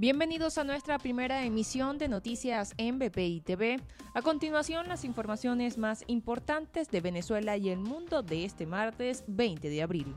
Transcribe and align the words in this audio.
Bienvenidos 0.00 0.56
a 0.56 0.64
nuestra 0.64 0.98
primera 0.98 1.44
emisión 1.44 1.98
de 1.98 2.08
noticias 2.08 2.72
en 2.78 2.98
BPI 2.98 3.42
TV. 3.42 3.78
A 4.14 4.22
continuación, 4.22 4.88
las 4.88 5.04
informaciones 5.04 5.76
más 5.76 6.04
importantes 6.06 6.88
de 6.88 7.02
Venezuela 7.02 7.58
y 7.58 7.68
el 7.68 7.80
mundo 7.80 8.22
de 8.22 8.46
este 8.46 8.64
martes 8.64 9.24
20 9.26 9.68
de 9.68 9.82
abril. 9.82 10.16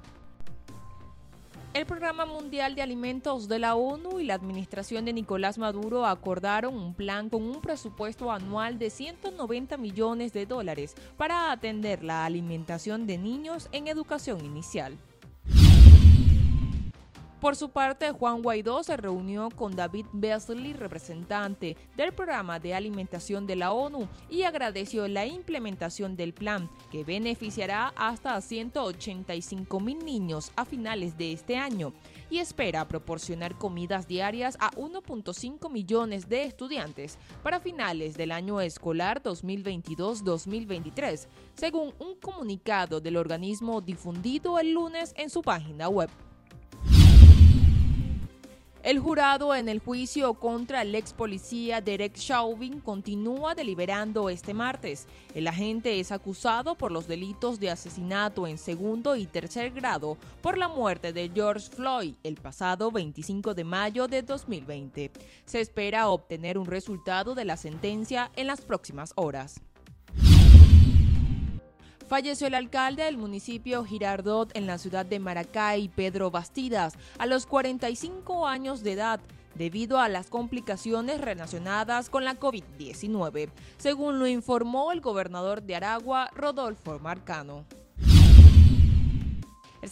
El 1.73 1.85
Programa 1.85 2.25
Mundial 2.25 2.75
de 2.75 2.81
Alimentos 2.81 3.50
de 3.50 3.59
la 3.59 3.75
ONU 3.75 4.21
y 4.21 4.23
la 4.23 4.36
administración 4.36 5.04
de 5.04 5.11
Nicolás 5.11 5.57
Maduro 5.57 6.05
acordaron 6.05 6.77
un 6.77 6.93
plan 6.93 7.29
con 7.29 7.43
un 7.43 7.59
presupuesto 7.59 8.31
anual 8.31 8.79
de 8.79 8.89
190 8.89 9.75
millones 9.75 10.31
de 10.31 10.45
dólares 10.45 10.95
para 11.18 11.52
atender 11.52 12.05
la 12.05 12.23
alimentación 12.23 13.05
de 13.05 13.18
niños 13.18 13.68
en 13.73 13.89
educación 13.89 14.45
inicial. 14.45 14.97
Por 17.44 17.55
su 17.57 17.70
parte, 17.71 18.12
Juan 18.12 18.41
Guaidó 18.41 18.84
se 18.84 18.96
reunió 18.96 19.50
con 19.50 19.75
David 19.75 20.06
Beasley, 20.14 20.71
representante 20.71 21.75
del 21.97 22.14
programa 22.14 22.57
de 22.57 22.74
alimentación 22.74 23.46
de 23.46 23.57
la 23.57 23.74
ONU, 23.74 24.07
y 24.29 24.43
agradeció 24.43 25.10
la 25.10 25.25
implementación 25.25 26.15
del 26.15 26.34
plan, 26.34 26.70
que 26.89 27.04
beneficiará 27.04 27.92
hasta 27.98 28.36
a 28.36 28.42
185 28.42 29.78
mil 29.82 30.06
niños 30.06 30.54
a 30.56 30.64
finales 30.64 31.18
de 31.18 31.34
este 31.34 31.57
año, 31.57 31.92
y 32.30 32.38
espera 32.38 32.88
proporcionar 32.88 33.58
comidas 33.58 34.08
diarias 34.08 34.56
a 34.62 34.72
1.5 34.78 35.70
millones 35.70 36.30
de 36.30 36.44
estudiantes 36.44 37.17
para 37.44 37.59
finales 37.59 38.16
del 38.16 38.31
año 38.31 38.62
escolar 38.62 39.22
2022-2023, 39.22 41.28
según 41.56 41.94
un 42.00 42.16
comunicado 42.16 43.02
del 43.02 43.17
organismo 43.17 43.81
difundido 43.81 44.59
el 44.59 44.72
lunes 44.72 45.14
en 45.17 45.30
su 45.30 45.42
página 45.42 45.89
web. 45.89 46.09
El 48.83 49.00
jurado 49.00 49.55
en 49.55 49.69
el 49.69 49.80
juicio 49.80 50.33
contra 50.33 50.81
el 50.81 50.94
ex 50.94 51.14
policía 51.14 51.80
Derek 51.80 52.16
Chauvin 52.16 52.81
continúa 52.81 53.56
deliberando 53.56 54.30
este 54.30 54.53
martes. 54.53 55.08
El 55.34 55.48
agente 55.48 56.02
es 56.02 56.12
acusado 56.12 56.76
por 56.76 56.92
los 56.92 57.08
delitos 57.08 57.61
de 57.61 57.70
asesinato 57.70 58.45
en 58.45 58.58
segundo 58.58 59.16
y 59.16 59.26
tercer 59.26 59.72
grado 59.72 60.17
por 60.42 60.58
la 60.58 60.67
muerte 60.67 61.14
de 61.14 61.31
George 61.34 61.70
Floyd 61.70 62.16
el 62.23 62.36
pasado 62.36 62.92
25 62.92 63.54
de 63.54 63.64
mayo 63.64 64.09
de 64.09 64.22
2020. 64.22 65.11
Se 65.45 65.61
espera 65.61 66.09
obtener 66.09 66.58
un 66.58 66.66
resultado 66.66 67.36
de 67.36 67.45
la 67.45 67.56
sentencia 67.56 68.31
en 68.36 68.48
las 68.48 68.59
próximas 68.59 69.14
horas. 69.16 69.61
Falleció 72.08 72.48
el 72.48 72.54
alcalde 72.54 73.04
del 73.04 73.18
municipio 73.18 73.84
Girardot 73.86 74.56
en 74.56 74.68
la 74.68 74.78
ciudad 74.78 75.06
de 75.06 75.20
Maracay, 75.20 75.88
Pedro 75.88 76.32
Bastidas, 76.32 76.94
a 77.18 77.26
los 77.26 77.45
45 77.45 78.45
años 78.45 78.84
de 78.84 78.94
edad 78.94 79.20
debido 79.56 80.00
a 80.00 80.10
las 80.10 80.30
complicaciones 80.30 81.22
relacionadas 81.22 82.10
con 82.10 82.26
la 82.26 82.40
COVID-19, 82.40 83.50
según 83.78 84.20
lo 84.20 84.28
informó 84.28 84.92
el 84.92 85.02
gobernador 85.02 85.64
de 85.64 85.76
Aragua, 85.76 86.30
Rodolfo 86.36 87.00
Marcano. 87.00 87.66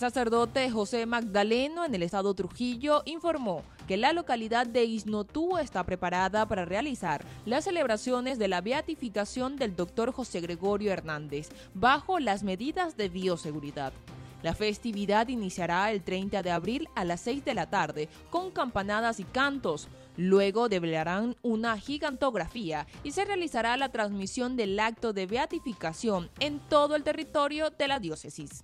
Sacerdote 0.02 0.72
José 0.72 1.06
Magdaleno 1.06 1.86
en 1.86 1.94
el 1.94 2.02
estado 2.02 2.34
Trujillo 2.34 3.04
informó 3.06 3.62
que 3.88 3.98
la 3.98 4.14
localidad 4.14 4.66
de 4.66 4.84
Isnotú 4.84 5.60
está 5.60 5.84
preparada 5.84 6.48
para 6.48 6.66
realizar 6.66 7.24
las 7.46 7.66
celebraciones 7.66 8.40
de 8.40 8.48
la 8.48 8.62
beatificación 8.62 9.58
del 9.58 9.76
doctor 9.76 10.12
José 10.12 10.42
Gregorio 10.42 10.92
Hernández 10.92 11.50
bajo 11.76 12.18
las 12.18 12.42
medidas 12.42 12.98
de 12.98 13.10
bioseguridad. 13.10 13.94
La 14.42 14.56
festividad 14.56 15.28
iniciará 15.28 15.92
el 15.92 16.02
30 16.02 16.42
de 16.42 16.50
abril 16.50 16.90
a 16.96 17.06
las 17.06 17.22
6 17.22 17.46
de 17.46 17.54
la 17.54 17.70
tarde 17.70 18.10
con 18.32 18.50
campanadas 18.50 19.20
y 19.20 19.24
cantos. 19.24 19.88
Luego 20.18 20.68
develarán 20.68 21.36
una 21.44 21.78
gigantografía 21.78 22.88
y 23.04 23.12
se 23.12 23.24
realizará 23.24 23.78
la 23.78 23.90
transmisión 23.90 24.58
del 24.58 24.80
acto 24.80 25.14
de 25.14 25.28
beatificación 25.28 26.32
en 26.40 26.58
todo 26.58 26.96
el 26.96 27.04
territorio 27.04 27.70
de 27.70 27.88
la 27.88 28.00
diócesis. 28.00 28.64